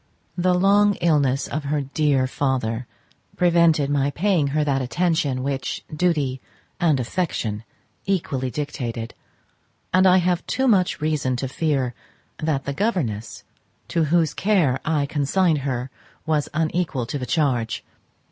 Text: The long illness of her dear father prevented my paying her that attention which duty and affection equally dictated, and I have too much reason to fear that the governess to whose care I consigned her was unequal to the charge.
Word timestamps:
The 0.35 0.55
long 0.55 0.95
illness 0.95 1.47
of 1.47 1.65
her 1.65 1.81
dear 1.81 2.25
father 2.25 2.87
prevented 3.37 3.87
my 3.91 4.09
paying 4.09 4.47
her 4.47 4.63
that 4.63 4.81
attention 4.81 5.43
which 5.43 5.83
duty 5.95 6.41
and 6.79 6.99
affection 6.99 7.63
equally 8.07 8.49
dictated, 8.49 9.13
and 9.93 10.07
I 10.07 10.17
have 10.17 10.43
too 10.47 10.67
much 10.67 11.01
reason 11.01 11.35
to 11.35 11.47
fear 11.47 11.93
that 12.39 12.63
the 12.65 12.73
governess 12.73 13.43
to 13.89 14.05
whose 14.05 14.33
care 14.33 14.79
I 14.83 15.05
consigned 15.05 15.59
her 15.59 15.91
was 16.25 16.49
unequal 16.51 17.05
to 17.05 17.19
the 17.19 17.27
charge. 17.27 17.83